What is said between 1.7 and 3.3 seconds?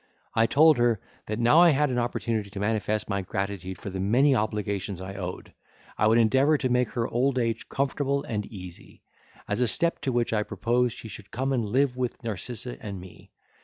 an opportunity to manifest my